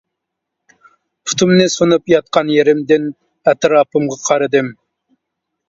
[1.29, 3.07] پۇتۇمنى سۇنۇپ ياتقان يېرىمدىن
[3.53, 4.77] ئەتراپىمغا قارىدىم.